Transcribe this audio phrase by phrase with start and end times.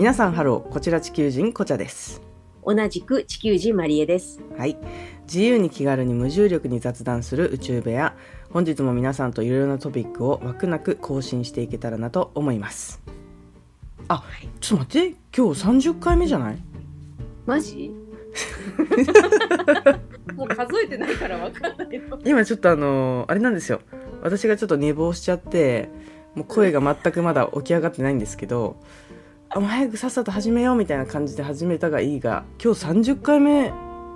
[0.00, 2.22] 皆さんハローこちら地球人こちゃです。
[2.64, 4.40] 同じく地球人マリエです。
[4.56, 4.78] はい。
[5.24, 8.16] 自由に気軽に無重力に雑談する宇宙部屋。
[8.50, 13.02] 本日も皆さんといろいろなトピックを枠なく更新していけたらなと思います。
[14.08, 14.24] あ
[14.60, 15.16] ちょっと待って。
[15.36, 16.58] 今日30回目じゃない？
[17.44, 17.90] マジ？
[20.34, 22.18] もう数えてないからわかんないの。
[22.24, 23.82] 今ちょっとあのーあれなんですよ。
[24.22, 25.90] 私がちょっと寝坊しちゃって
[26.34, 28.76] もう声が全くまだ起き上がってないんですけど
[29.09, 29.09] あ
[29.56, 33.72] もう早くさっさと始めようみたいな感じで始めたがいいが今日30回目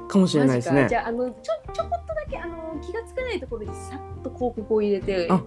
[0.08, 0.86] かもしれないですね。
[0.88, 5.42] じゃああのちょちょこっとだけあの気がつかないところにさっと広告を入れてあ。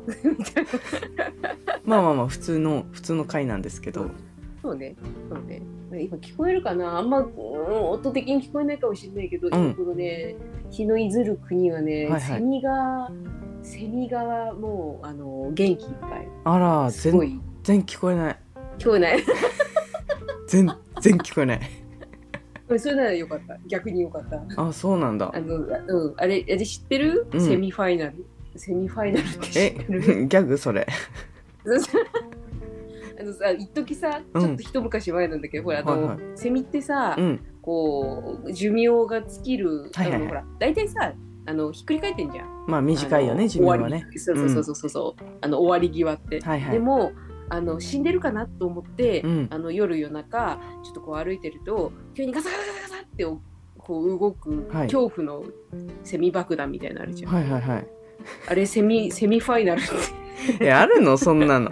[1.85, 4.09] まあまあまあ普通の普通の回なんですけど。
[4.61, 4.95] そうね。
[5.29, 5.61] そうね。
[6.03, 6.97] 今聞こえるかな。
[6.97, 7.33] あんま、うん
[7.91, 10.35] 音的に聞こえないかもしれないけど、今このね
[10.69, 12.21] 日のいずる国はね、はいはい。
[12.21, 13.09] セミが
[13.63, 16.27] セミがもうあの元気いっぱい。
[16.43, 18.39] あらすご全い然聞こえない。
[18.79, 19.23] 聞こえない
[20.47, 20.65] 全
[21.01, 21.59] 然聞こえない。
[22.77, 23.57] それならよかった。
[23.67, 24.41] 逆によかった。
[24.61, 25.31] あそうなんだ。
[25.33, 25.59] あの、う
[26.11, 27.41] ん、あれ、あれ知ってる、うん。
[27.41, 28.25] セミファイナル？
[28.55, 30.01] セミファイナルって 知えってる？
[30.01, 30.85] ギャグそれ。
[33.19, 34.41] あのさ、一時さ、うん。
[34.41, 36.17] ちょっと一昔前なんだけど、ほら、あの、はいはい。
[36.35, 37.39] セミってさ、うん。
[37.61, 41.13] こう、寿命が尽きる、はいはいほら、大体さ、
[41.45, 42.65] あの、ひっくり返ってんじゃん。
[42.67, 44.05] まあ短いよね寿命はね。
[44.17, 46.41] そうそうそうそうそう、あの、終わり際って。
[46.41, 46.73] はいはい。
[46.73, 47.11] でも、
[47.49, 49.47] あの死んでるかなと思って、うん。
[49.49, 53.25] あの夜夜中ちょっとこう歩いてると急にガサガサガサガサって
[53.77, 54.87] こう動くはい。
[54.87, 55.43] 恐怖の
[56.03, 57.87] セミ爆弾みたいなのあるじゃん、はいはいはい。
[58.47, 59.91] あれセミセミファイナルって。
[60.65, 61.17] えあるの？
[61.17, 61.71] そんなの。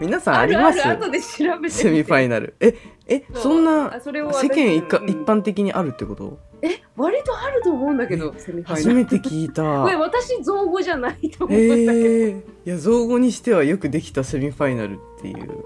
[0.00, 0.78] 皆さんあります？
[0.86, 2.54] る後で調べセミファイナル。
[2.60, 2.74] え
[3.08, 5.08] えそんなあそれを世間一かうん。
[5.08, 6.38] 一般的にあるってこと？
[6.62, 8.76] え割とあると思うんだけどセミファイナル。
[8.76, 9.62] 初めて聞いた。
[9.84, 14.98] これ私造語じゃないと思うんだけど、えー、いや造語にしてはよくできたセミファイナル
[15.30, 15.64] っていう。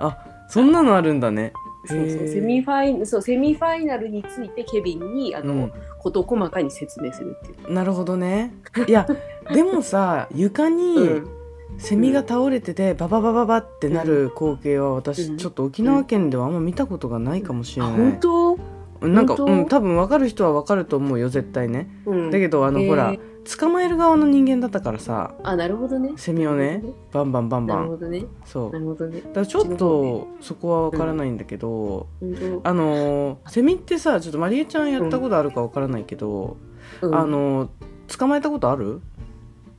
[0.00, 1.52] あそんなのあるんだね。
[1.86, 2.28] そうそう。
[2.28, 5.72] セミファイそうセミファイナルについてケビンにあの、うん。
[5.98, 8.54] 事細かに説明するっていう、なるほどね。
[8.86, 9.06] いや
[9.52, 11.28] でもさ床にうん。
[11.76, 14.94] セミが倒れててバババババってなる光景はうん。
[14.94, 17.96] 私ちょっと沖縄県ではあんま見たことがないかもしれあない。
[17.96, 18.56] 本
[19.00, 21.88] 当、なんかうん多分分かる人は分かると思うよ絶対ね。
[22.06, 23.14] うん、だけどあのほら
[23.58, 26.12] 捕まえる側の人間だったからさあなるほどね。
[26.16, 26.82] セミをね
[27.12, 27.78] バンバンバンバン。
[27.78, 28.24] なるほどね。
[28.44, 28.72] そう。
[28.72, 29.20] だなるほどね。
[29.20, 32.68] からちょっとそこは分からないんだけど、本当。
[32.68, 36.56] あのーセミってさちょっとマリエちゃんやったことあるか分からないけど、
[37.02, 37.14] うん。
[37.14, 39.00] あのー捕まえたことある？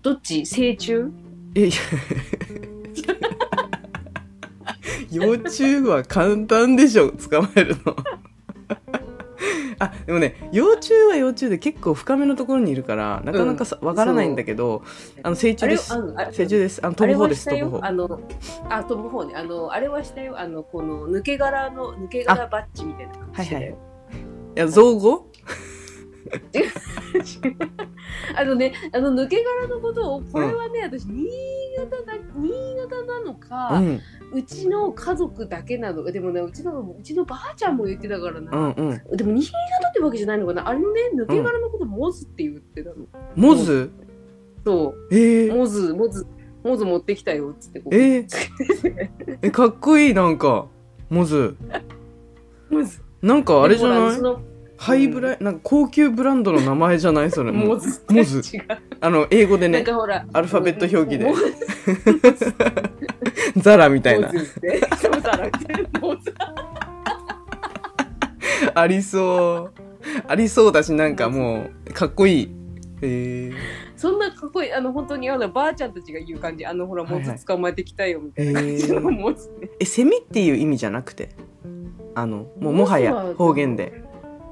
[0.02, 0.46] どっち？
[0.46, 1.12] 成虫？
[1.56, 1.76] えいや。
[5.12, 7.96] 幼虫は簡単でしょ捕まえるの
[9.80, 14.84] あでもね幼虫は幼虫で結構深めのところにいるからなかなかさ、わからないんだけど
[15.24, 15.94] あの成虫です。
[15.94, 16.86] 成虫です。
[16.86, 17.50] あの飛ぶ方です。
[17.50, 18.20] 飛ぶ方あの
[18.70, 19.34] あ飛ぶ方ね。
[19.36, 20.40] あのあれはしたよ。
[20.40, 23.78] あのこの抜け殻の抜け殻バッジみたいな感じしてたよ。
[24.56, 25.28] いや造語？
[28.36, 31.28] あのねあの抜け殻のことをこれはね、私新
[31.78, 34.02] 潟だ新潟なのうか、ん
[34.36, 36.04] うちの家族だけなの。
[36.04, 39.18] でもねうちのうちのばあちゃんも言ってたからうな、んうん。
[39.18, 39.54] でも新潟
[39.90, 40.68] ってわけじゃないのかな。
[40.68, 42.96] あれのね抜け殻のことモズって言ってたの、
[43.36, 43.90] モズ？
[44.66, 45.16] そう。
[45.16, 46.28] えー、モズモズ
[46.64, 47.96] モズ持ってきたよっつってこう。
[47.96, 48.28] え
[49.42, 50.66] えかっこいいなんか。
[51.10, 51.56] モズ。
[52.70, 53.02] モズ。
[53.22, 54.20] なんかあれじゃない？
[54.78, 57.32] ハイブラなんか高級ブランドの名前じゃない？
[57.32, 57.52] それ。
[57.54, 58.04] モズ。
[58.10, 58.42] モズ。
[59.00, 59.84] あの英語でね。
[59.84, 61.32] かほらアルファベット表記で
[63.58, 64.32] ザラみたいな。
[68.74, 69.82] ありそう。
[70.28, 72.50] ありそうだしなんかもうかっこいい。
[73.02, 73.52] へえ
[73.98, 76.66] そんなかっこいいあの本当にあのばあちゃんたちが言う感じ。
[76.66, 77.38] あのほらモはいはい。
[77.38, 78.62] ズ捕まえてきたよみたいな。
[78.62, 81.30] 感じのモズねえ セミっていう意味じゃなくて？
[82.16, 84.04] あのもうもはや方言で。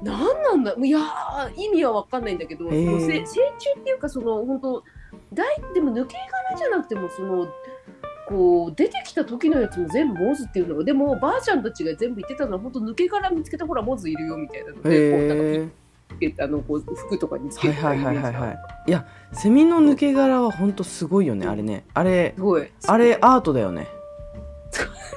[0.02, 0.74] なんなんだ。
[0.76, 3.00] いやー意味はわかんないんだけど、へー。
[3.00, 3.40] そ成虫
[3.78, 4.82] っていうかその本当
[5.32, 6.16] 大でも抜け
[6.48, 7.46] 殻じゃなくてもその
[8.26, 15.68] こう出てきた時のやつも全部モズっていうのがでもばあちゃんたちが全部言ってたのは本当抜け殻見つけたほらモズいるよみたいなのでこうなんかへ
[16.16, 21.84] つけてあのこう服とかにつけてえはいはいはいはいいいやセミの抜け殻はほんとすごいよねあれね。
[21.94, 22.70] あれすごい。
[22.86, 23.88] あれアートだよね。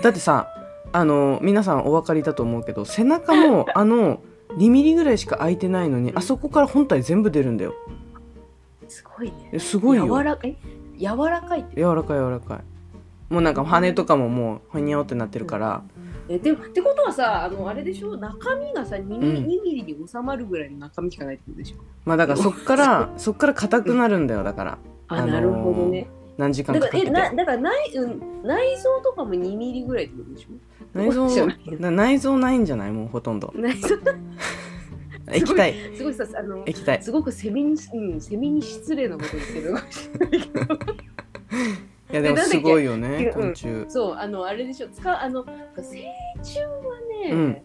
[0.02, 0.50] だってさ
[0.92, 4.22] あの皆さんお分かりだと思うけど背中も あの
[4.58, 7.74] 2ミリぐらいしか開いてないのにあそこから本体全部出るんだよ。
[8.88, 9.50] すごいね。
[9.54, 10.06] えすごいよ。
[10.06, 10.58] 柔らかい
[10.98, 12.77] 柔らかいって柔らかい柔らかい
[13.30, 15.84] もうなんか羽とかももうほにゃおってなってるから。
[16.30, 18.18] えでってことはさあのあれでしょ？
[18.18, 19.46] 中身がさ 2, ミリうん。
[19.46, 21.78] 2ミリに収まるぐらいの中身しかないってことでしょ？
[22.06, 24.78] まあだからそっから そっから硬くなるんだよだから。
[25.10, 26.08] あ、あのーなるほどね。
[26.38, 30.54] 何時間だかかかけてなだから内,、うん、内臓とかも2ミリぐらいってことでしょ？
[30.94, 31.28] 内臓
[31.92, 32.92] 内臓ないんじゃない？
[32.92, 33.52] もうほとんど。
[33.56, 33.96] 内臓。
[35.34, 35.74] 液体。
[35.98, 37.02] すごいさあの液体。
[37.04, 40.80] すごくセミに、うん、セミに失礼なこと言ってるかもしれないけど
[42.12, 43.42] いやでもすごいよねうん。
[43.42, 43.86] 昆虫。
[43.90, 44.88] そうあのあれでしょ？
[44.90, 45.44] 使うあの
[45.76, 46.06] 成
[46.38, 46.68] 虫は
[47.26, 47.62] ね、うん。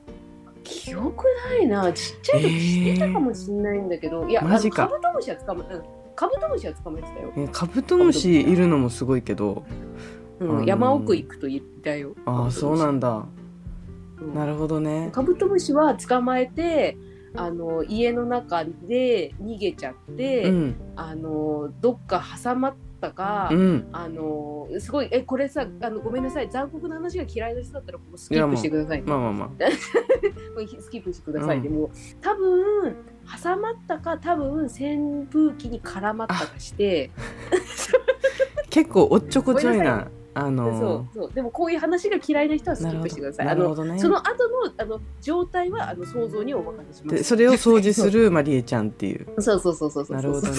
[0.64, 1.92] 記憶ないな。
[1.92, 4.88] ちっちゃい時してたかもしれないんだけど、いやマジか。
[4.88, 5.82] カブトムシは捕まえうん。
[6.14, 9.64] カブトムシは捕まえてたよ、えカブトムシいるのもすごいけど。
[10.40, 10.50] うん。
[10.50, 10.66] あのー。
[10.66, 12.14] 山奥行くと言ったよ。
[12.26, 13.26] ああそうなんだ。
[14.20, 14.34] うん。
[14.34, 15.10] なるほどね。
[15.12, 16.96] カブトムシは捕まえて
[17.34, 20.76] あの家の中で逃げちゃって、うん。
[20.96, 23.88] あのどっか挟まったか、うん。
[23.92, 29.04] あのすごいえこれさあのごめんなさい残酷な話が嫌いな人だったらここスキップしてくださいね。
[29.06, 29.70] まあまあまこれ
[30.80, 31.74] スキップしてくださいね、うん。
[31.74, 31.90] もう
[32.20, 32.96] 多分
[33.42, 37.10] 挟まったか多分扇風機に絡まったかして。
[37.18, 37.20] あ
[38.70, 41.32] 結構おっちょこちょいなあそのうそう。
[41.32, 43.48] でもこういう話が嫌いな人はスキップしてください。
[43.48, 43.98] あのなるほどね。
[43.98, 47.16] その後のあの状態はあの想像にお任せします。
[47.16, 49.26] でそれを掃除するマリエちゃんっていう。
[49.40, 50.54] そうそうそうそうそうなるほどね。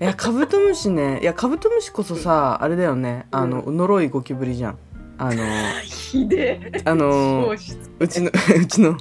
[0.00, 1.20] いやカブトムシね。
[1.22, 3.26] いやカブトムシこそさあれだよね。
[3.30, 4.78] あの呪いゴキブリじゃん。
[5.16, 5.42] あの
[5.84, 6.82] ひでえ。
[6.84, 7.54] あの
[8.00, 8.96] うちの うちの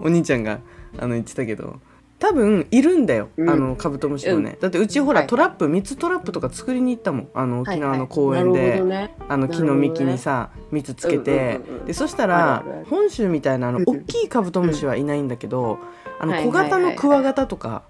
[0.00, 0.60] お兄ちゃんが
[0.98, 1.80] あの言ってたけど
[2.24, 3.50] 多分いるんだよ、うん。
[3.50, 4.60] あのカブトムシのね、うん。
[4.60, 7.28] だってうちほら、はいトラップ蜜トラップとか作りに行ったもん。
[7.34, 9.14] あの沖縄の公園はいで、はいなるほどね。
[9.28, 11.84] あの木の幹にさ蜜つけて、うんうんうんうん。
[11.84, 15.78] でそしたあら本州みたいなあのうん大きいカブトムシはいないんだけど、
[16.18, 17.82] あのはい小型のクワガタとか、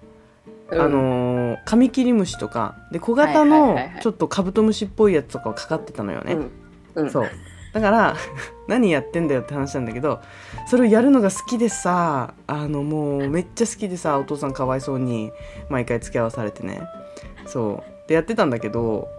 [0.69, 0.81] うん。
[0.81, 2.75] あのーカミキリムシとか。
[2.91, 4.01] で小型はいのはいはいはい。
[4.01, 6.33] ちょっとカブトムシっぽいやつとかはかかってたのよね、
[6.95, 7.03] うん。
[7.03, 7.09] うん。
[7.09, 7.29] そう
[7.75, 8.15] だから
[8.69, 10.21] 何やってんだよって話なんだけど
[10.65, 15.33] それをやるのが好きでさあのもうめっちゃ好きでさお父さんかわいそうに
[15.69, 16.81] 毎回付き合わされてね。
[17.45, 18.07] そう。
[18.07, 19.09] でやってたんだけど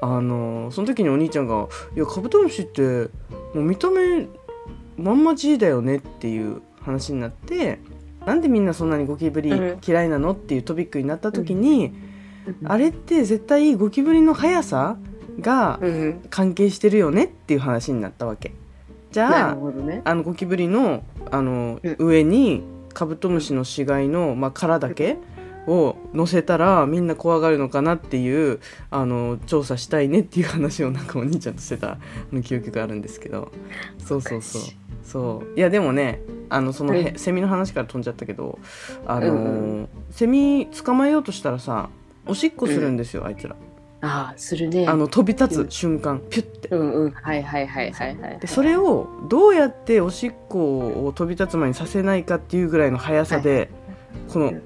[0.00, 3.08] あのその時にお兄ちゃんが「いやカブトムシっても
[3.56, 4.28] う見た目
[4.96, 7.80] まんま G だよね」っていう話になって
[8.24, 9.78] なんでみんなそんなにゴキブリうん。
[9.86, 11.92] 嫌いなのっていうトピックになった時に、
[12.62, 12.72] うん。
[12.72, 14.96] あれって絶対ゴキブリの速さ
[15.40, 18.52] がうん関係してるよねっていう話になったわけ。
[19.12, 20.02] じなゃあね。
[20.04, 21.96] あのゴキブリのあの、うん。
[21.98, 22.62] 上に
[22.92, 25.18] カブトムシの死骸の、まあ、殻だけ
[25.66, 28.60] を乗せたらみんな怖がるのかなっていう
[28.90, 31.98] あの調査したいねっていう話をなんかお兄ちゃんとしてたあ
[32.32, 33.50] の記憶があるんですけど。
[33.98, 34.62] そうそうそう。
[35.02, 35.58] そう。
[35.58, 38.58] いやでもねあのそのセミの話から飛んじゃったけど
[39.06, 39.34] あのーう
[39.82, 39.88] ん。
[40.10, 41.90] セミ捕まえようとしたらさ
[42.26, 43.54] おしっこするんですよ、あいつら
[44.06, 44.86] ああするね。
[44.86, 46.20] あの飛び立うんつ瞬間。
[46.30, 46.68] ピュッて。
[46.68, 47.10] うんうん。
[47.10, 53.70] はいはいはいはいはいでそれをどうやっておしっこを飛び立つ前にさせないかっていうぐらいの速さで、
[54.28, 54.62] このうん。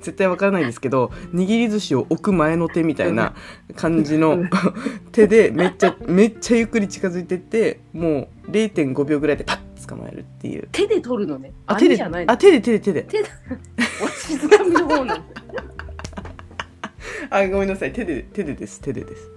[0.00, 3.36] 絶対わからないんですけど握り寿司を置く前の手みたいな
[3.76, 4.50] 感じの、うん。
[5.12, 9.58] 手でめっちゃめっちゃゆっくり近づいてってもう0.5秒ぐらいでパッ
[9.88, 10.68] 捕まえるっていう。
[10.70, 11.52] 手で取るのね。
[11.66, 12.32] あ手で網じゃないの。
[12.32, 13.06] あ手で手で手で。
[14.02, 15.24] わしづかみの方なの
[17.30, 17.92] あごめんなさい。
[17.92, 18.80] 手で手でです。
[18.80, 19.30] 手でです。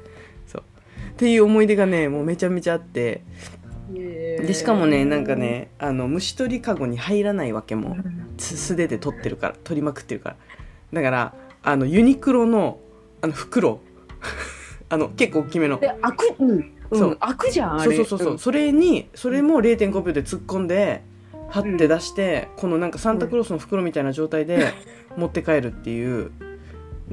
[0.48, 0.62] そう。
[0.62, 3.24] っていう思い出がねもうめちゃめちゃあって。
[3.94, 7.98] でしかもねなんかねあの虫取りかごに入らないわけも
[8.38, 10.36] つ素手で取ってるから取りまくってるから。
[10.94, 11.34] だから
[11.64, 12.80] あのユニクロの
[13.22, 13.82] あの袋。
[14.90, 15.80] あの 結構大きめの。
[15.80, 16.36] で開く？
[16.40, 16.72] うん。
[16.94, 17.10] そう。
[17.10, 17.96] うん開くじゃんあれ。
[17.96, 18.40] そうそうそうそう、ん。
[18.40, 21.02] それにそれも0.5秒で突っ込んで
[21.50, 24.74] はって出して、このなんかサンタクロースの袋みたいな状態で
[25.18, 26.32] 持って帰るっていう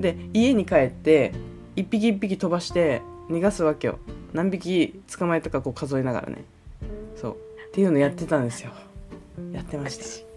[0.00, 1.32] で家に帰って
[1.76, 3.98] 一匹一匹飛ばして逃がすわけよ。
[4.32, 6.44] 何匹捕まえたかこう数えながらね。
[7.16, 7.36] そう。
[7.68, 8.70] っていうのやってたんですよ。
[9.52, 10.28] やってました。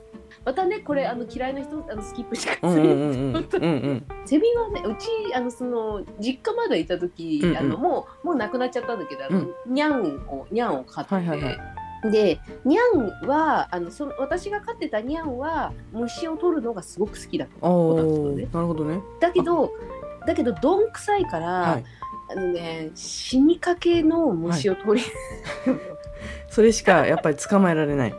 [0.43, 3.13] またねこれあの嫌いな人あのスキップしてくださいうんうんうんうん。
[3.35, 4.05] うんうん。
[4.25, 7.57] セミはねうちあのその実家までいた時、うんうん。
[7.57, 18.48] あのもうもう亡くなっちゃったんだけどあの、ニャンをニャンを飼ってて、はいはいはいでニャンはあのその私が飼ってたニャンは虫を取るのがすごく好きだったお子だったのーね。
[18.51, 19.01] なるほどね。
[19.20, 19.72] だけど
[20.25, 21.84] だけどどんくさいから、はい。
[22.31, 25.08] あのね死にかけの虫を取り、
[26.50, 28.15] それしかやっぱり捕まえられない。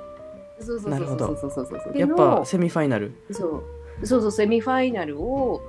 [0.61, 1.67] そうそうそうなるほどそうそうそう。
[1.83, 3.13] そうやっぱセミファイナル。
[3.31, 4.07] そう。
[4.07, 5.63] そうそうセミファイナルを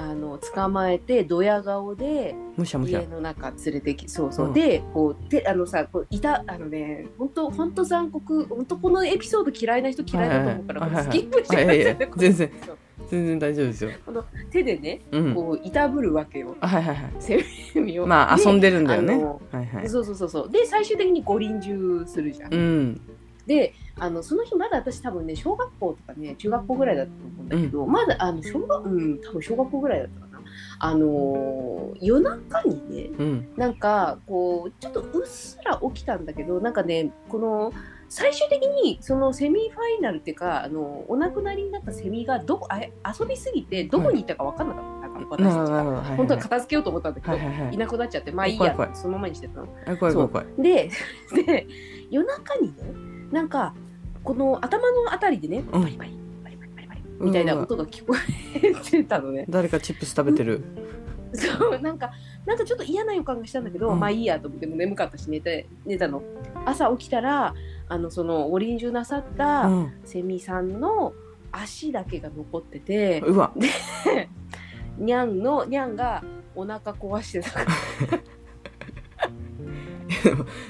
[0.00, 4.52] あの捕まえてドヤ顔で家の中連れてきそうそう、うん。
[4.54, 12.52] でこうてあのさこういたあのね本当本当残酷本当このエピソード嫌いな人嫌いだと思うから、スキップしてください
[13.08, 13.90] 全然大丈夫ですよ。
[14.50, 15.34] 手でねうん。
[15.34, 16.56] こういたぶるわけよ。
[16.60, 17.12] あはいはいはい。
[17.18, 18.06] セミを。
[18.06, 19.22] まあ遊んでるんだよね。
[19.52, 19.88] はいはい。
[19.88, 20.50] そうそうそうそう。
[20.50, 23.00] で最終的に五輪中するじゃん、うん。
[23.46, 27.39] であのその日まだ私多分ね小学校とかね中学校ぐらいだったと思う。
[27.39, 30.42] んだけど、まだあの小学うん多分小学校ぐらいだったかな。
[30.78, 33.48] あのー夜中にねうん。
[33.56, 37.72] なんかこうちょっとうっすら起きたんだけどなんかねこの
[38.08, 47.74] 最終的にそのセミファイナルっていうかあのお亡くなりになったセミがどこあ遊びすぎてどこに行ったか分かんなかった、なん私たちはいはい本当は片付けようと思ったんだけど、はいはいはい。
[47.74, 49.68] いなくなっちゃってまあいいやそのままにしてたの。
[49.86, 50.90] あ怖い怖いで
[51.34, 51.66] で
[52.10, 52.82] 夜中にね
[53.30, 53.74] なんか
[54.24, 56.18] この頭のあたりでねバリバリ
[57.20, 58.14] みたいな音が聞こ
[58.62, 59.44] えてたのね。
[59.48, 60.62] 誰かチップス食べてる。
[61.32, 62.10] そうなんか
[62.44, 64.00] なんかちょっと嫌な予感がしたんだけど、うん。
[64.00, 66.22] まあいいやと思っても眠かったし寝て寝たの。
[66.64, 67.54] 朝起きたら
[67.88, 69.92] あのそのお臨終なさっうたん。
[70.04, 71.12] セミさんの
[71.52, 73.52] 足だけが残ってて、うわ。
[74.98, 76.22] にゃんのにゃんが
[76.54, 77.66] お腹壊してたから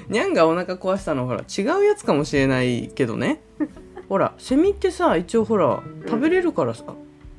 [0.08, 3.40] にゃんがお腹壊したのほら違うやつかもしれないけどね
[4.10, 6.84] ほらセミってさ一応ほら食べれるからさ、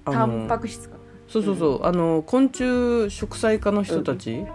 [0.05, 0.95] あタンパのク質か
[1.27, 4.45] そうそうそうあの昆虫食菜科の人たち、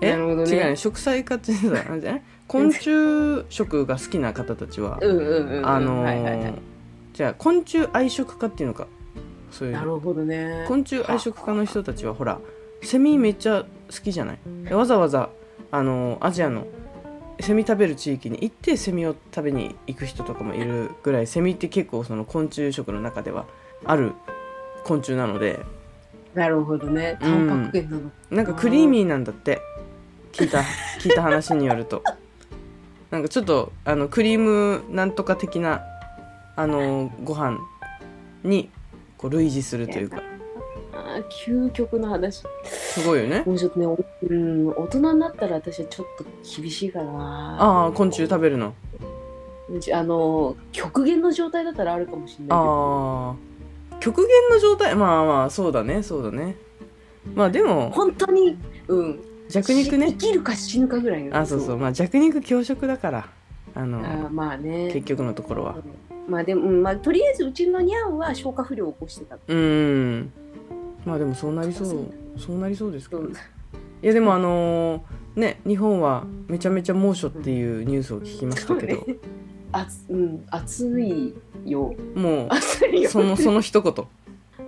[0.00, 0.10] え？
[0.12, 0.50] なるほどね。
[0.50, 2.22] 違うね食菜科って言ってたあれじゃない？
[2.46, 5.66] 昆虫食が好きな方たちは、うんうんうんうん。
[5.68, 6.54] あのーはいはいはい。
[7.12, 8.86] じゃあ昆虫愛食家っていうのか？
[9.50, 9.74] そういう。
[9.74, 10.64] なるほどね。
[10.68, 12.38] 昆虫愛食家の人たちはほら
[12.82, 13.66] セミめっちゃ好
[14.04, 14.38] きじゃない？
[14.68, 15.30] でわざわざ
[15.72, 16.64] あのアジアの
[17.40, 23.46] セミ食べる地域に行ってセミを食べに行く人とかもいるぐらいセミって結構その昆虫食の中では
[23.84, 24.12] ある
[24.84, 25.60] 昆虫なので。
[26.34, 27.18] なるほどね。
[27.20, 29.60] タンパク源なの、なんかクリーミーなんだって。
[30.32, 30.60] 聞いた。
[31.00, 32.02] 聞いた話によると。
[33.10, 35.82] なんかちょっとあのクリームなんとか的な
[36.56, 37.58] あのご飯
[38.42, 38.70] に
[39.16, 40.22] こう類似するというか
[41.46, 46.24] 究極の話すごいよねもうちょっとね、おうん、大人になったら私はちょっと
[46.60, 47.56] 厳しいかな。
[47.58, 48.74] ああ昆虫食べるの？
[49.68, 52.56] うちあの、極限の状態だったらあるかもしれないけど。
[52.56, 53.30] あ
[53.96, 54.94] あ極限の状態？
[54.94, 56.56] まあまあそうだねそうだね
[57.34, 58.56] まあでも本当に、
[58.88, 59.20] うん。
[59.48, 61.36] 弱肉ねし生きるか死ぬかぐらいの。
[61.36, 63.28] あそうそうまあ弱肉強食だから
[63.74, 64.90] あのあーまあね。
[64.92, 65.76] 結局のところは
[66.28, 69.36] まあでも、うんまあ、とりあえずうちのニャンは消化不良を起こしてた。
[69.36, 70.32] うーん
[71.06, 71.88] まあでもそうなりそう。
[72.36, 73.34] そうなりそうですけどうんい
[74.02, 79.16] やでもあのーね日本はめちゃめちゃ猛暑っていうニュースを聞きましたけど、そうね。
[79.72, 81.34] あつうん、暑い
[81.64, 81.94] よ。
[82.14, 83.10] も暑いうよ。
[83.10, 84.06] そのその一言。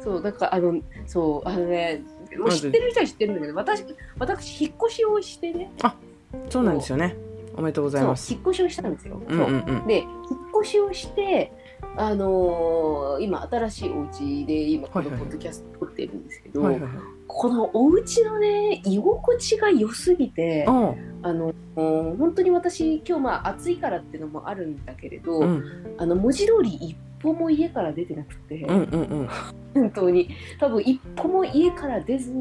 [0.03, 2.03] そう、だから、あの、そう、あのね、
[2.39, 3.85] もう知ってる人は知ってるんだけど、私、
[4.19, 5.71] 私、引っ越しをしてね、
[6.51, 7.17] そうなんですよね。
[7.57, 8.33] おめでとうございます。
[8.33, 9.21] 引っ越しをしたんですよ。
[9.27, 9.87] うんうんうん。
[9.87, 10.09] で引っ
[10.61, 11.53] 越しをして、
[11.97, 16.63] あのー今新しいお家で今このポッドキャスト撮ってるんですけど、
[17.27, 25.65] このお家のね居心地が良すぎてああの本当に私今日まあ暑いからっていうのもあるんだけれど、あうん。
[25.99, 29.29] あの文字通り一歩も家から出てなくて、うんうんうん。
[29.75, 30.31] 本当に。
[30.61, 32.33] 多分一歩も家から出ず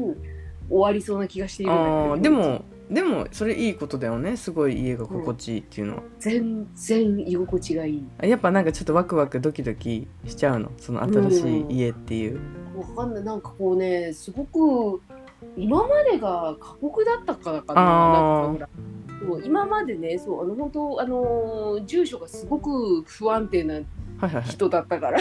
[0.68, 2.12] 終わりそうな気がしているんだけあど。
[2.12, 4.36] あでもでもそれいいことだよね。
[4.36, 8.02] すごい家が心地いいっていうのは、全然居心地がいい。
[8.22, 10.72] やっぱなんかちょっとワクワクドキドキしちゃうの。
[10.78, 12.40] その新しい家っていう、
[12.76, 13.24] わかんない。
[13.24, 15.02] なんかこうねすごく
[15.56, 17.82] 今までが過酷だったからかな。
[17.82, 18.68] なんか
[19.22, 23.80] ほらそう今までねそうあの本当あの住所がすごく不安定な
[24.46, 25.20] 人だったから、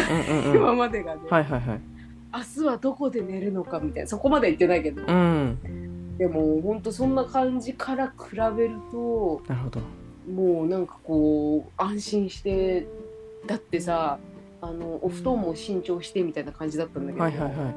[0.56, 1.82] 今までがね、はいはいはい。
[2.34, 4.08] 明日はどこで寝るのかみたいな。
[4.08, 5.58] そこまでは言ってないけど、うん
[6.18, 9.80] でも本当そんな感じから比べるとなるほど。
[10.32, 12.88] もうなんかこう安心して
[13.46, 14.20] だってさ
[14.62, 17.76] あのお布団も新調してみたいな感じだったんだけど、はいはいはい。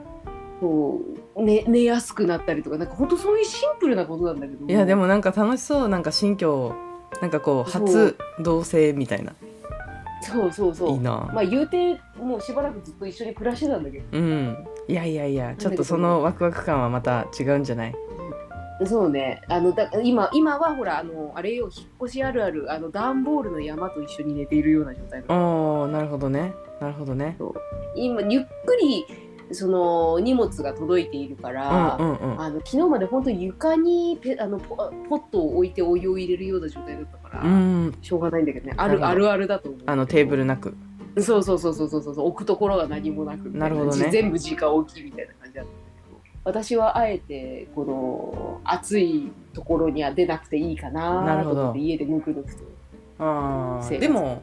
[0.60, 1.00] そ
[1.36, 4.66] う寝寝やすくなったりとかなんか本当そういうシンプルなことなんだけど。
[4.66, 6.74] いやでもなんか楽しそうなんか新居
[7.20, 9.34] なんかこう初同棲みたいな。
[10.22, 10.90] そうそうそう。
[10.90, 11.30] いいな。
[11.32, 14.56] まあ言うてもうしばらくずっと一緒に暮らしてたんだけうん。
[14.88, 17.92] いやいやいやちょっとそのワクワク感はまた違うんじゃない？
[17.92, 17.98] ど
[18.86, 19.42] そうね。
[19.48, 25.80] あのだ今今はほらあのあれよ引っ越しあるあるあの段ボールの山と一緒に寝ているような状態なの。
[25.82, 26.54] おーなるほどね。
[26.80, 27.36] なるほどね。
[27.94, 29.04] 今ゆっくり
[29.52, 32.40] その荷物が届いているかうんら、うんうん。
[32.40, 34.76] あの昨日まで本当に床にペあのポ
[35.08, 37.98] ポットを置いてお湯を入れるような状態だったから、うん。
[38.00, 38.74] しょうがないんだけどね。
[38.76, 39.80] あなるあるあるだと思う。
[39.86, 40.74] あのテーブルなく。
[41.18, 42.26] そうそうそうそうそうそう。
[42.28, 43.68] 置くところが何もなくな。
[43.68, 44.08] るほどね。
[44.10, 45.70] 全部直置きみたいな感じだった
[46.50, 52.70] 私はあえてこの暑いところには出なくていいかなと思って家でぬくぬくと
[53.22, 54.40] あでも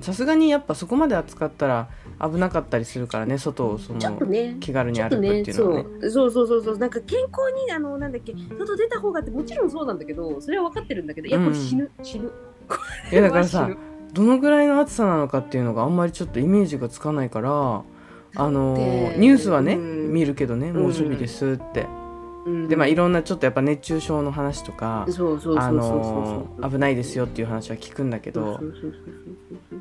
[0.00, 5.88] さすがにやっぱそこまで扱ったら危なかったりするからね外をそのね気軽に歩くっていうのはね。
[6.00, 6.10] う。
[6.10, 12.32] そうそうそうそうなんか健康にあのなんだっけ外出た方がってもちろんそうなんだけどそれは分かってるんだけどいやこれ死ぬ、死ぬ。
[13.12, 13.70] いやだからさ
[14.14, 17.82] どのぐらいの暑さなのかっていうのがあんまりちょっとイメージがつかないから
[18.36, 19.96] あのでニュースはねうん。
[20.12, 21.82] 見るけどねん猛暑日ですって。
[21.82, 22.05] うん
[22.68, 28.60] でまあいろんなちょっとやっぱ熱中症の話とか危ないですよっていう話は聞くんだけど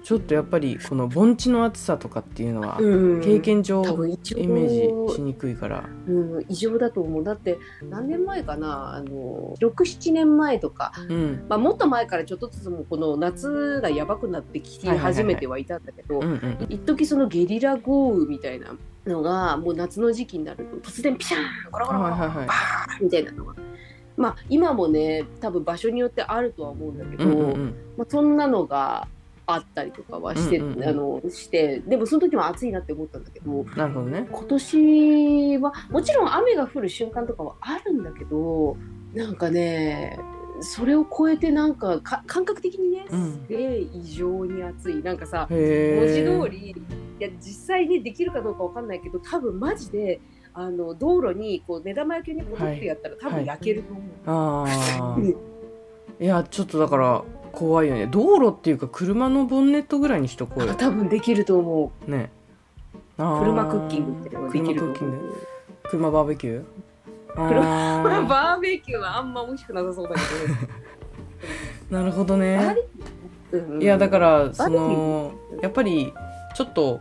[0.03, 3.21] ちょっとやっぱりこの盆地の暑さとかっていうのはうん。
[3.21, 5.83] 経験上イメージしにくいから。
[6.07, 7.57] うん、異常だと思うだって。
[7.89, 8.95] 何年前かな？
[8.95, 11.45] あの67年前とか、うん。
[11.47, 16.21] まあ、もっと前からちょっとずつもうこの夏がやばくなってきて始めてはいたんだけど、
[16.69, 22.47] 一時そのゲリラ豪雨みたいなのがもう夏の時期になると突然ピシャーンゴロゴロゴロはいはいはい。
[22.47, 23.55] バーンみたいなのが。
[24.17, 27.75] まあ今もね多分場所によってあるとは思うんだけど、うんうんうん。
[27.97, 29.07] まあ、そんなのが
[29.47, 30.89] あったりとかはして,、うんうんうん。
[30.89, 34.27] あのしてでもその時も暑いなって思ったんだけどなるほどね。
[34.31, 38.77] 今年はもちろん雨が降る瞬間とかはあるんだけど
[39.13, 40.19] なんかね
[40.61, 43.45] それを超えてなんかか感覚的にねうん。
[43.47, 45.03] すげえ異常に暑い。
[45.03, 46.71] なんかさへ文字え通り
[47.19, 50.19] いや実際にできるかどうかわかんないけど多分マジで
[50.53, 54.03] あの道路にこう目玉焼きにポトってやったら、多分焼けると思う。
[54.25, 55.25] あうん。
[55.25, 55.27] あ
[56.17, 58.07] いやちょっとだから怖いよね。
[58.07, 60.73] 道路っていうか車のボンネットぐらいにしとこうよ。
[60.75, 62.31] 多分できると思ね。
[63.17, 63.21] う。
[63.21, 63.39] あー。
[63.39, 65.19] 車クッキングってできると思
[65.89, 66.63] 車バーベキュー？
[67.35, 70.21] バーベキューはあんま美味しくなさそうだけ
[71.93, 72.75] なるほどね。
[73.51, 73.83] うんうん。
[73.83, 76.13] いやだからそのやっぱり
[76.55, 76.99] ちょっと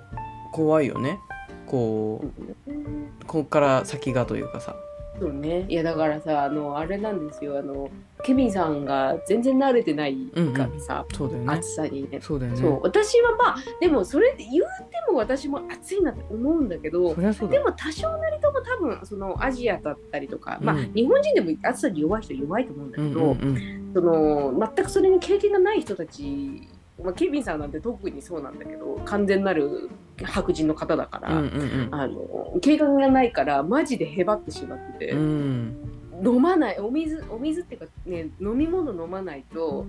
[0.53, 1.19] 怖いよね。
[1.67, 2.25] こ
[2.67, 3.11] ううん。
[3.27, 4.77] こっから先がというかさ。
[5.19, 5.65] そうね。
[5.69, 7.59] いやだからさあのあれなんですよ。
[7.59, 7.91] あの
[8.25, 10.17] ケビンさんが全然慣れてない
[10.55, 11.53] からさ、そうだよね。
[11.53, 12.19] 暑さにね。
[12.21, 12.59] そうだよね。
[12.59, 12.81] そう。
[12.83, 23.91] 私はまあでもそれで言うても私も暑いなって思うんだけどでも多少なりとも多分そのアジアだったりとか、まあうん日本人でも暑さに弱い人弱いと思うんだけど、うんうんうん。
[23.95, 26.69] その全くそれに経験がない人たち、
[27.03, 29.91] まあ、ケビンさんなんて特にそうなんだけど完全なる
[30.23, 35.84] 白人の方だから、うんうんあの経験がないからマジでへばってしまってて、うんうん
[36.25, 36.79] 飲まない。
[36.79, 39.87] お水お水っていうかね飲み物飲まないと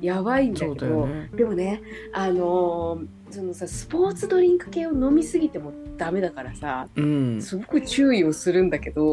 [0.00, 1.06] やばいんだけど。
[1.06, 1.30] ね。
[1.34, 7.42] でもね、あのーそのさスポーツドリンク系を飲みすぎてもダメだからさうん。
[7.42, 9.10] すごく注意をするんだけど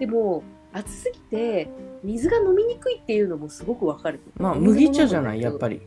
[0.00, 1.68] でも暑すぎて
[2.02, 4.20] 水が飲みにくいっていうのもすごくわかる。
[4.36, 5.40] まあ麦茶じゃない？
[5.40, 5.82] やっぱりり。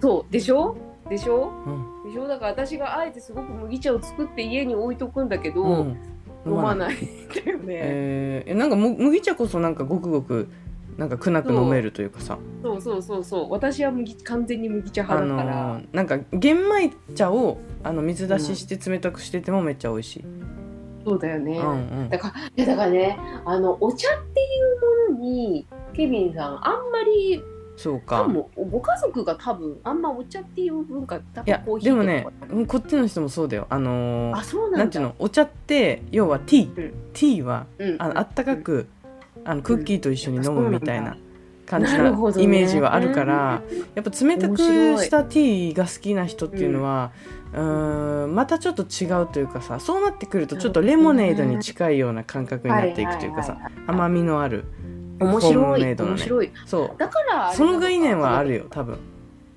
[0.00, 0.32] そう。
[0.32, 0.76] でしょ？
[1.10, 1.50] でしょ？
[2.04, 2.10] うん。
[2.10, 2.28] でしょ？
[2.28, 5.96] だから私があえてすごく麦茶を作って家に置いとくんだけど、うん
[6.46, 6.94] 飲まない。
[6.94, 10.48] んだよね、えーえなんかむ麦茶こそなんかごくごく
[10.98, 12.38] なんかくなく飲めるというかさ。
[12.62, 13.50] そうそうそうそう。
[13.50, 20.24] 私は麦完全に麦茶あ派だから、のーなんか玄米茶をあの水出しして冷たくしててもめっちゃ美味しい、
[21.04, 21.74] そうだよね、うんう
[22.04, 22.08] ん。
[22.10, 27.42] だからいやだからねあのお茶っていうものにケビンさんあんまり
[27.76, 28.28] そうか。
[28.56, 32.26] ご家族が多分あんまお茶っていう文化多いや分コーヒーでもね
[32.66, 33.66] こっちの人もそうだよ。
[33.70, 36.90] あのーあそうなんていうのお茶って要はティー、うん。
[37.12, 38.86] ティーはうんあのあったかく、
[39.44, 41.16] あのクッキーと一緒に飲むみたいな
[41.66, 42.44] 感じななるほどね。
[42.44, 43.62] イメージはあるから、
[43.94, 47.10] やっぱ冷たくしたティーが好きな人っていうのは
[47.54, 53.56] うーんまたちょっと違うというかさそうなってくるとちょっとレモネードに近いような感覚になっていくというかさ
[53.86, 54.64] 甘みのある
[55.22, 55.94] 面白いね。
[55.94, 56.52] 面白い。
[56.66, 56.90] そう。
[56.98, 58.98] だからその概念はあるるよ多分。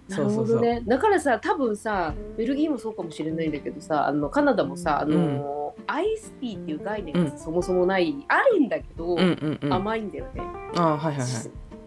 [0.08, 0.84] なるほどね。
[0.86, 9.74] だからさ多分さベルギーもそうかもしれないんだけどさあのカナダもさあの、アイスティーっていう概念がそもそもない、あるんだけど、うんうんうん。
[9.74, 11.26] あ甘いんだよね、はいはいはい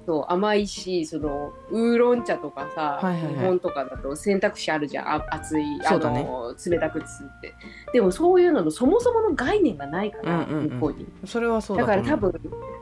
[0.09, 3.35] そう甘いしそのウーロン茶とかさ、はいはいはい。
[3.35, 5.07] 日本とかだと選択肢あるじゃん。
[5.17, 6.25] あ熱いあそうだね。
[6.25, 7.55] の冷たくつって。
[7.93, 10.71] でもそういうののそもそもの概念がないから、うんうんうん。
[10.77, 11.07] 向こうに。
[11.27, 12.33] それはそうだから多分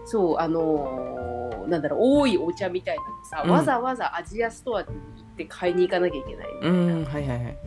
[0.05, 3.51] そうあのーなんだろう多いお茶みたいなのさ、うん。
[3.51, 4.97] わざわざアジアストアに行っ
[5.37, 7.59] て買いに行かなきゃいけないみたういな、んはいはいはい。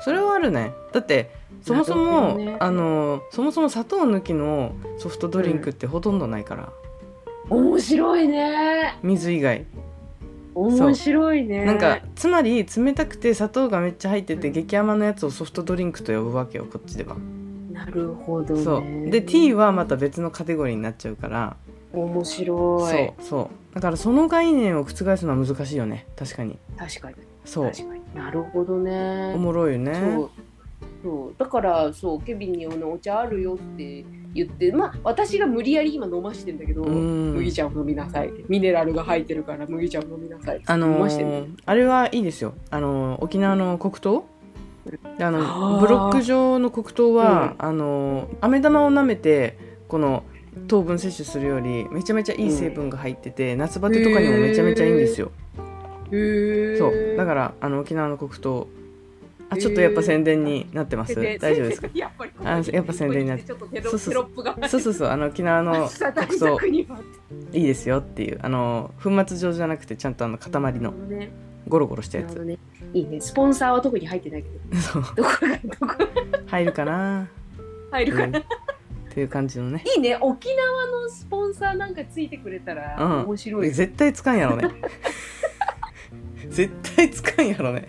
[0.00, 0.74] それはあるね。
[0.92, 1.30] だって
[1.62, 2.58] そもそも、ね。
[2.60, 6.70] あのそもそも砂糖抜きのソフトドリンクってほとんどないから、
[7.50, 8.98] 面白いね。
[9.02, 9.64] 水以外。
[10.54, 11.64] 面白いね。
[11.64, 17.16] なんかつまり冷たくて砂糖がめっちゃ入ってて激甘のやつをソフトドリンクと呼ぶわけよこっちでは、
[17.72, 18.62] なるほどね。
[18.62, 19.10] そう。
[19.10, 21.56] でティーはまた別のカテゴリーになっちゃうから。
[21.92, 22.90] 面白い。
[22.90, 23.74] そうそう。
[23.74, 26.06] だからその概念を覆すのは難しいよね。
[26.16, 26.58] 確かに。
[26.76, 27.16] 確かに。
[27.44, 27.72] そう。
[28.14, 29.32] なるほどね。
[29.34, 29.94] おもろいよね。
[29.94, 30.30] そう
[31.04, 31.34] そう。
[31.38, 37.34] だからそうケビンにお茶あるよって言ってまあ私が無理やり今飲ましてんだけどうん。
[37.34, 38.32] 麦茶を飲みなさい。
[38.48, 42.54] ミネラルが入ってるから麦茶を飲みなさいあの飲ましてあれはいいですよ。
[42.70, 44.24] あのー沖縄の黒糖？
[44.86, 45.80] でああのー。
[45.80, 50.24] ブロック状の黒糖は、あのー飴玉を舐めてこの
[50.68, 55.30] 糖分摂取するよりめちゃめちゃいい成分が入ってて、夏バテとかにもめちゃめちゃいいんですよ、
[56.10, 57.16] そう。
[57.16, 58.68] だからあの沖縄の黒糖
[59.54, 61.14] あちょっとやっぱ宣伝になってます。
[61.14, 61.88] で大丈夫ですか？
[61.94, 63.46] やっぱりあやっぱ宣伝になって。
[63.46, 63.68] そうそう。
[63.70, 64.68] テロップが。
[64.68, 65.08] そうそうそう。
[65.08, 66.56] あの沖縄の暑さ対国葬。
[66.56, 66.98] 策には。
[67.52, 68.38] いいですよっていう。
[68.42, 70.94] あの粉末状じゃなくてちゃんとあの塊の
[71.68, 72.34] ゴロゴロしたやつ。
[72.44, 72.58] ね。
[72.92, 73.20] いいね。
[73.20, 74.80] スポンサーは特に入ってないけど。
[74.80, 75.02] そう。
[75.16, 76.04] どこがどこ
[76.46, 77.28] 入るかな？
[77.90, 78.42] 入るかな、っ
[79.10, 79.84] ていう感じのね。
[79.96, 80.18] いいね。
[80.20, 83.20] 沖縄のスポンサーなんかついてくれたらうん。
[83.26, 84.68] 面白い、絶対つかんやろね。
[86.50, 87.88] 絶対つかんやろね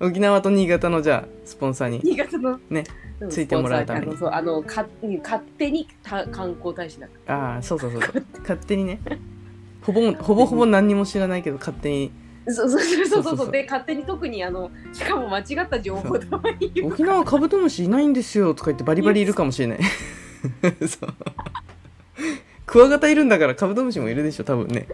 [0.00, 2.84] 沖縄と新潟のじゃあスポンサーに新潟のね、
[3.28, 4.16] ついてもらうために。
[4.30, 4.86] あのか
[5.22, 8.02] 勝手にた観光大使だああそうそうそう
[8.40, 8.98] 勝手にね。
[9.82, 12.12] ほぼほぼほぼ何にも知らないけど勝手に。
[12.48, 19.80] そうそうそうそうそうで勝手に特にあのしかも間違った情報たまに沖縄カブトムシいないんですよとか言ってバリバリいるかもしれない。
[22.64, 24.88] クワガタいるんだからカブトムシもいるでしょ多分ね。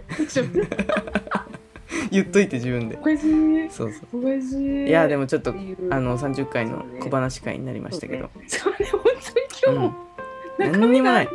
[2.13, 2.97] 言っといて自分で。
[3.01, 3.71] おかしい。
[3.71, 4.21] そうそう。
[4.21, 4.89] おかしい。
[4.89, 5.55] いやでもちょっと
[5.91, 10.07] あの30回の小話会になりましたけど、そうねそうね本当に今日も、
[10.59, 11.29] うん、中身が何に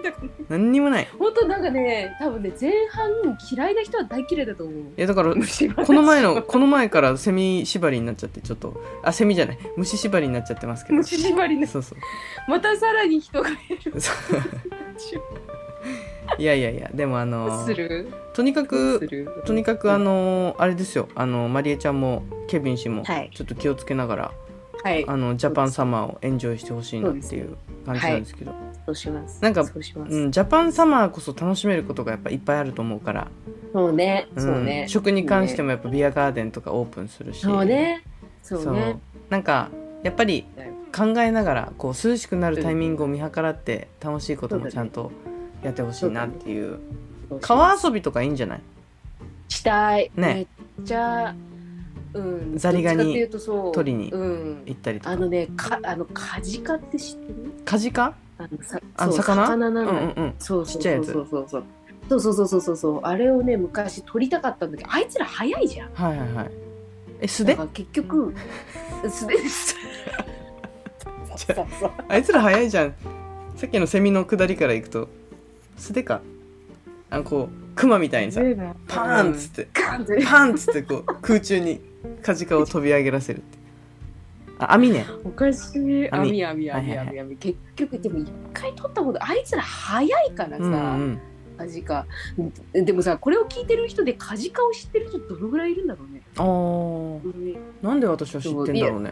[0.50, 1.08] 何にもない。
[1.18, 3.12] 本当なんかね多分ね前半
[3.52, 4.76] 嫌いな人は大嫌いだと思う。
[4.76, 8.82] いやだからこの前のこの前からセミ縛りになっちゃってちょっと。
[9.04, 9.60] あセミじゃない。
[9.78, 10.98] 虫縛りになっちゃってますけど。
[10.98, 12.00] 虫縛りのそうそう。
[12.50, 13.54] またさらに人がい
[13.84, 13.94] る
[16.38, 17.68] いやいやいやでもあの
[18.34, 19.44] とにかくる？
[19.46, 21.10] とにかくあのあれですよ。
[21.16, 23.32] あのマリエちゃんもケビン氏もはい。
[23.34, 24.32] ちょっと気をつけながら、
[24.84, 25.06] はい。
[25.08, 28.54] あのジャパンサマーをエンジョイしてほしいなっていう感じなんですけど。
[28.86, 29.42] そうします。
[29.44, 33.28] なんかそうん、ジャパンサマーこそ楽しめることがやっぱいっぱいあると思うから、
[33.74, 34.28] そうね。
[34.36, 34.42] うん。
[34.42, 34.86] そうね。
[34.88, 37.42] 食に関してもやっぱビアガーデンとかオープンするし。
[37.42, 38.04] そうね。
[38.42, 39.00] そうね。
[39.30, 39.70] なんか
[40.04, 40.46] やっぱり
[40.96, 45.12] 考えながらこう涼しくなるタイミングを見計らって楽しいこともちゃんと
[45.64, 46.80] やってほしいなっていう。
[47.42, 48.62] 川遊びとかいいんじゃない？
[49.48, 50.12] したい。
[50.16, 50.48] ね。
[50.78, 51.34] めっちゃ
[52.14, 52.58] うん。
[52.58, 53.28] ザリガニ
[53.74, 54.64] 取りにうん。
[54.66, 55.12] 行ったりとか。
[55.12, 57.52] あのねかあのカジカって知ってる？
[57.66, 58.14] カジカ？
[58.38, 61.20] あのさあの魚うんう魚なんだよんうんそうそうそうそ
[61.60, 61.64] う。
[62.10, 62.48] そうそうそうそう。
[62.48, 65.94] そうそうそうあれをね昔撮りたかったんだけどあいつら早いじゃん。
[65.94, 66.52] はいはいはい。
[67.22, 67.56] え素手？
[67.56, 68.34] 結局
[69.10, 69.76] 素手です。
[72.10, 72.94] あいつら早いじゃん。
[73.56, 75.08] さっきのセミの下りから行くと
[75.82, 76.22] 素手か。
[77.10, 78.42] あのこうクマみたいにさ
[78.88, 80.16] パーンっつってガンって。
[80.24, 81.82] パーンっつってこう空中に
[82.22, 83.58] カジカを飛び上げらせるって。
[84.60, 85.06] あ網ね。
[85.26, 86.10] おかしい。
[86.12, 86.44] 網。
[86.44, 87.36] 網網網網網。
[87.38, 91.20] 結局でも一回撮ったことあいつら早いからさ、うんうん
[91.58, 92.08] カジカ。
[92.74, 97.58] でもさこれを聞いてる人でカジカを知ってる人どのぐらいいるんだろうね、あー。
[97.84, 99.12] なんで私は知ってんだろうね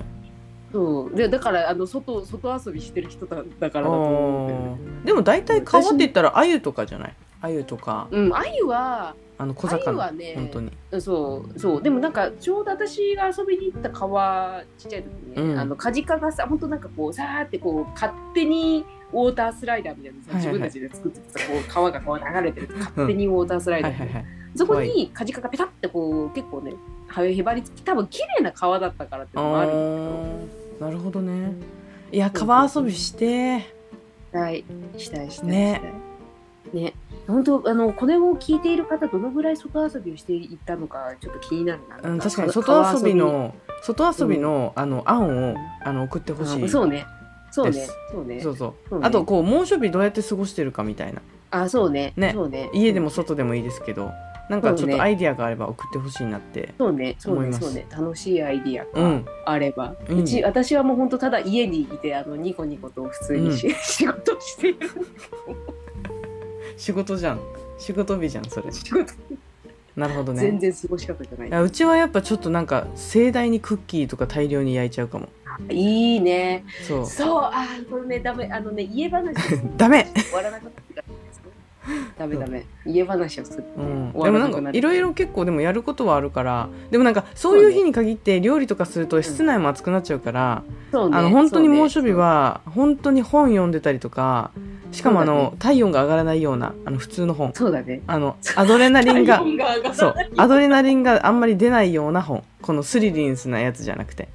[0.71, 7.13] そうでだからあの外外遊びしてる人だだからだと思うでも大体川って言ったらアユとかじゃない？
[7.41, 8.07] アユとか。
[8.11, 9.97] うんアユはあの小魚。
[9.97, 10.71] はね本当に。
[10.99, 11.81] そうそう。
[11.81, 15.59] でもなんかちょうど私が遊びに行った川ちっちゃい時にね、うん。
[15.59, 20.69] あのカジカがさ本当なんかこうさーってこう勝手にウォータースライダーみたいなさ、はいはいはい。
[20.69, 24.57] 自分たちで作っててさこう川がこう流れてる勝手にウォータースライダーみたいな、はいはいはい。
[24.57, 26.73] そこにカジカがペタってこう結構ね
[27.07, 31.53] はへばりつき多分綺麗な川だったからっていうのもあるんだあーなるほどね。
[32.11, 33.65] いや川遊びして。
[34.31, 34.63] はい。
[34.97, 35.81] したいしたいね
[36.65, 36.81] したい。
[36.81, 36.93] ね。
[37.27, 46.63] 本当あのこれを聞いている方どのぐらい外遊びをしていったのかちょっと気になるな、うん、確かに川外遊びの外遊びの,、あの案をあの送ってほしい。
[46.63, 47.05] あそうね。
[47.51, 47.87] そうね。
[48.11, 48.41] そうね。
[48.41, 48.73] そうそう。
[48.89, 49.07] そうね。
[49.07, 51.21] あとこう猛暑日どうやって過ごしてるかみたいな。
[51.51, 52.13] あそうね。
[52.15, 52.31] ね。
[52.33, 52.69] そうね。
[52.73, 54.11] 家でも外でもいいですけど
[54.49, 57.85] なんかちょっとアイディアがあれば送ってほしいなってそうねそうねそうね。
[57.91, 59.25] 楽しいアイディアがうん。
[59.45, 64.79] あれば、ううんち私はもう本当ただ家にいてあのニコニコと普通にし、 仕事をしている。
[66.77, 67.39] 仕事じゃん。
[67.77, 68.71] 仕事日じゃんそれ。
[68.71, 69.13] 仕事。
[69.95, 71.49] なるほど全ね然過ごし方じゃない。
[71.49, 75.27] いやうちはやっぱちょっとなんか盛大にクッキーとか大量に焼いちゃうかも。
[75.69, 76.63] いいね。
[76.87, 77.05] そう。
[77.05, 78.49] そうあーこれねダメ。
[78.51, 79.33] あのね家話
[79.77, 80.05] ダメ。
[80.15, 80.81] 終わらなかった
[82.17, 82.65] ダメダメ。
[82.85, 86.69] 家話をするうん、終でもなんかいろいろ結構でもやることはあるから。
[86.91, 91.17] でもなんかそういう日に限って料理とかすると室内も暑くなっちゃうから、そうね。
[91.17, 94.51] あの本当に猛暑日は本当に本読んでたりとか
[94.91, 97.53] しかもあの体温が上がらないようなあの普通の本。
[97.53, 98.01] そうだね。
[98.07, 99.41] あのアドレナリンが
[99.93, 102.43] そうアドレナリンがあんまり出ないような本。
[102.61, 104.29] このスリリンスなやつじゃなくて。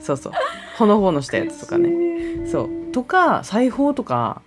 [0.00, 0.32] そうそう。
[0.78, 1.88] ほのぼのしたやつとかね。
[1.88, 2.92] ねそう。
[2.92, 4.42] とか裁縫とか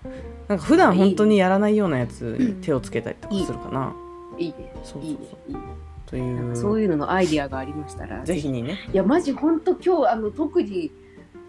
[0.49, 3.95] なんか普段本当にやらないようなやつに手をつけたりとかするかな、
[4.37, 4.49] いい。
[4.49, 4.71] ねいいね。
[4.83, 5.51] そうそうそう。
[5.51, 5.61] いいね。
[6.07, 6.55] という。
[6.55, 10.91] そういうののアイディアがありましたらぜひにねいやマジ本当今日あの特に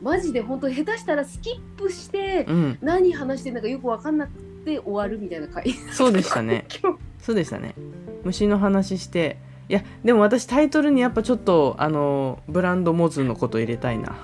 [0.03, 2.79] マジで本当下手したらスキップしてうん。
[2.83, 4.33] 何話してんだかよく分かんなく
[4.67, 5.73] て終わるみたいな回。
[5.93, 6.67] そうでしたね。
[7.21, 7.75] そうでしたね。
[8.23, 9.39] 虫の話して。
[9.71, 14.19] いやでも私タイトルにやっぱちょっとあのブランドモズのこと入れたいな、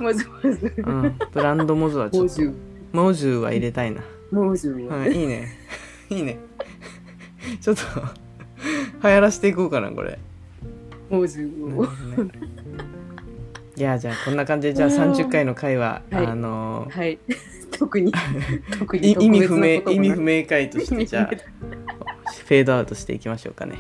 [1.33, 2.43] ブランドモズはちょっと。
[2.93, 5.49] モズは入れたいな、モズうん、いいね。
[6.11, 6.39] いいね。
[7.61, 7.83] ちょっと
[9.03, 10.19] 流行らしていこうかなこれ。
[11.11, 11.85] モズなるほ
[12.17, 12.33] どね。
[13.77, 16.27] いやじゃあこんな感じでじゃあ30回の回は、はい。
[16.27, 17.19] あのはい。
[17.73, 18.13] 特に
[18.79, 23.77] 特にい意味不明意味不明回としてじゃあフェードアウトしていきましょうかね。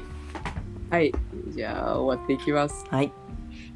[0.90, 1.12] はい。
[1.48, 2.84] じゃあ終わっていきます。
[2.90, 3.10] はい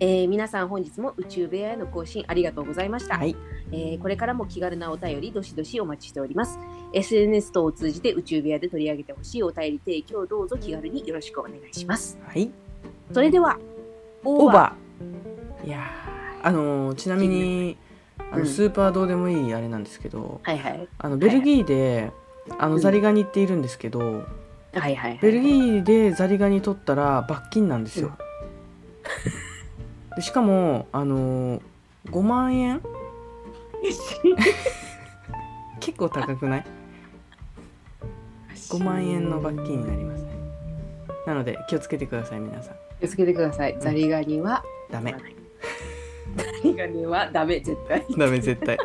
[0.03, 3.37] えー皆さん本日も宇宙部屋への更新ありがとうございました、はい。
[3.71, 6.59] えーこれからも気軽なお便りどしどしお待ちしております。
[6.95, 12.19] SNS 等を通じて宇宙部屋で取り上げてほしいお便り提供どうぞ気軽によろしくお願いします。
[12.27, 12.51] はい。
[13.13, 13.59] それでは
[14.25, 15.67] オーバー。
[15.67, 17.77] いやーあのーちなみに
[18.33, 18.43] あうん。
[18.45, 20.89] のスーパーどうでもいいあれなんですけど、はいはい。
[20.97, 22.11] あのベルギーで、
[22.59, 24.25] あうんのザリガニっているんですけど、はい
[24.73, 28.17] はいはいベルギーでザリガニ取ったら罰金なんですよ、
[30.21, 31.63] でしかもあのー
[32.11, 32.83] 5万円？
[35.81, 36.65] 結構高くない
[38.55, 40.31] ？5万円の罰金になりますね。
[41.27, 42.75] なので気をつけてください皆さん。
[43.01, 43.77] 気をつけてください。
[43.81, 45.15] ザリガニはダメ。
[46.37, 48.05] ザリガニはダメ絶対。
[48.19, 48.77] ダメ絶対